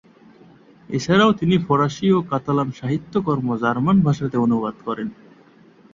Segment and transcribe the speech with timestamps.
[0.89, 5.07] এছাড়াও তিনি ফরাসি ও কাতালান সাহিত্যকর্ম জার্মান ভাষাতে অনুবাদ করেন।